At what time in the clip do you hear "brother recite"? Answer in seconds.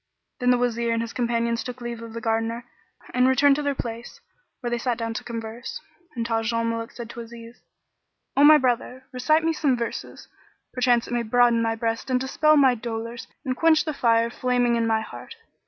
8.57-9.43